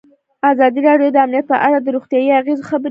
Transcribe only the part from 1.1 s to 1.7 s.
د امنیت په